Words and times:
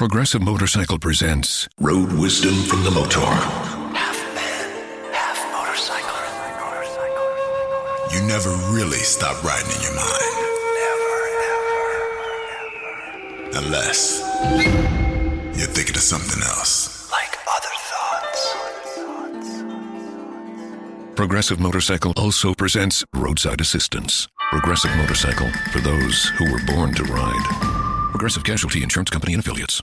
Progressive 0.00 0.40
Motorcycle 0.40 0.98
presents 0.98 1.68
Road 1.78 2.10
Wisdom 2.14 2.54
from 2.54 2.82
the 2.84 2.90
Motor. 2.90 3.20
Half 3.20 4.16
man, 4.34 5.12
half 5.12 5.36
motorcycle. 5.52 6.16
You 8.10 8.22
never 8.26 8.48
really 8.74 8.96
stop 8.96 9.44
riding 9.44 9.70
in 9.70 9.82
your 9.82 9.94
mind. 9.94 10.36
Never, 10.80 11.18
ever, 13.52 13.66
Unless 13.66 14.22
you're 15.58 15.68
thinking 15.68 15.96
of 15.96 16.00
something 16.00 16.42
else. 16.44 17.10
Like 17.12 17.36
other 17.46 17.68
thoughts. 17.90 18.56
Progressive 21.14 21.60
Motorcycle 21.60 22.14
also 22.16 22.54
presents 22.54 23.04
Roadside 23.14 23.60
Assistance. 23.60 24.28
Progressive 24.50 24.96
Motorcycle 24.96 25.50
for 25.72 25.80
those 25.80 26.24
who 26.38 26.50
were 26.50 26.64
born 26.64 26.94
to 26.94 27.04
ride. 27.04 27.44
Progressive 28.12 28.44
Casualty 28.44 28.82
Insurance 28.82 29.10
Company 29.10 29.34
and 29.34 29.42
Affiliates. 29.42 29.82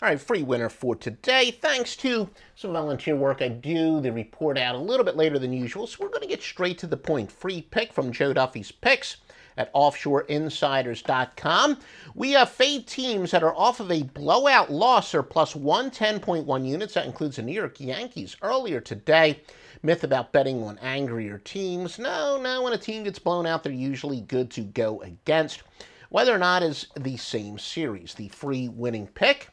All 0.00 0.08
right, 0.08 0.20
free 0.20 0.44
winner 0.44 0.68
for 0.68 0.94
today. 0.94 1.50
Thanks 1.50 1.96
to 1.96 2.30
some 2.54 2.72
volunteer 2.72 3.16
work 3.16 3.42
I 3.42 3.48
do, 3.48 4.00
the 4.00 4.12
report 4.12 4.56
out 4.56 4.76
a 4.76 4.78
little 4.78 5.04
bit 5.04 5.16
later 5.16 5.40
than 5.40 5.52
usual. 5.52 5.88
So 5.88 5.96
we're 5.98 6.10
going 6.10 6.20
to 6.20 6.28
get 6.28 6.40
straight 6.40 6.78
to 6.78 6.86
the 6.86 6.96
point. 6.96 7.32
Free 7.32 7.62
pick 7.62 7.92
from 7.92 8.12
Joe 8.12 8.32
Duffy's 8.32 8.70
picks 8.70 9.16
at 9.56 9.74
offshoreinsiders.com. 9.74 11.78
We 12.14 12.30
have 12.30 12.48
fade 12.48 12.86
teams 12.86 13.32
that 13.32 13.42
are 13.42 13.56
off 13.56 13.80
of 13.80 13.90
a 13.90 14.04
blowout 14.04 14.70
loss 14.70 15.16
or 15.16 15.24
plus 15.24 15.54
110.1 15.54 16.64
units. 16.64 16.94
That 16.94 17.06
includes 17.06 17.34
the 17.34 17.42
New 17.42 17.50
York 17.50 17.80
Yankees 17.80 18.36
earlier 18.40 18.80
today. 18.80 19.40
Myth 19.82 20.04
about 20.04 20.30
betting 20.30 20.62
on 20.62 20.78
angrier 20.78 21.38
teams. 21.38 21.98
No, 21.98 22.40
no, 22.40 22.62
when 22.62 22.72
a 22.72 22.78
team 22.78 23.02
gets 23.02 23.18
blown 23.18 23.46
out, 23.46 23.64
they're 23.64 23.72
usually 23.72 24.20
good 24.20 24.48
to 24.52 24.60
go 24.60 25.00
against. 25.00 25.64
Whether 26.10 26.32
or 26.32 26.38
not 26.38 26.62
is 26.62 26.86
the 26.96 27.16
same 27.16 27.58
series. 27.58 28.14
The 28.14 28.28
free 28.28 28.68
winning 28.68 29.08
pick 29.08 29.48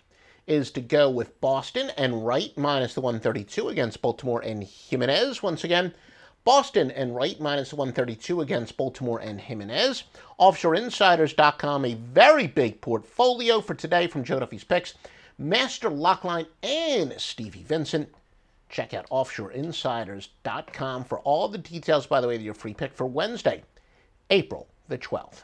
is 0.47 0.71
to 0.71 0.81
go 0.81 1.09
with 1.09 1.39
Boston 1.41 1.91
and 1.97 2.25
Wright 2.25 2.55
minus 2.57 2.93
the 2.93 3.01
132 3.01 3.69
against 3.69 4.01
Baltimore 4.01 4.41
and 4.41 4.63
Jimenez. 4.63 5.41
Once 5.41 5.63
again, 5.63 5.93
Boston 6.43 6.91
and 6.91 7.15
Wright 7.15 7.39
minus 7.39 7.71
the 7.71 7.75
minus 7.75 7.95
132 7.95 8.41
against 8.41 8.77
Baltimore 8.77 9.19
and 9.19 9.41
Jimenez. 9.41 10.03
OffshoreInsiders.com, 10.39 11.85
a 11.85 11.95
very 11.95 12.45
big 12.45 12.81
portfolio 12.81 13.61
for 13.61 13.73
today 13.73 14.05
from 14.07 14.23
Joe 14.23 14.39
Duffy's 14.39 14.63
picks. 14.63 14.93
Master 15.37 15.89
Lockline 15.89 16.47
and 16.61 17.13
Stevie 17.19 17.63
Vincent. 17.63 18.13
Check 18.69 18.93
out 18.93 19.09
OffshoreInsiders.com 19.09 21.03
for 21.05 21.19
all 21.19 21.47
the 21.47 21.57
details, 21.57 22.05
by 22.05 22.21
the 22.21 22.27
way, 22.27 22.35
of 22.35 22.41
your 22.41 22.53
free 22.53 22.73
pick 22.73 22.93
for 22.93 23.05
Wednesday, 23.05 23.63
April 24.29 24.67
the 24.87 24.97
12th. 24.97 25.43